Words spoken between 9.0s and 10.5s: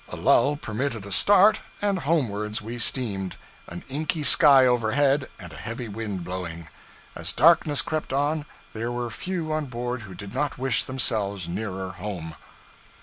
few on board who did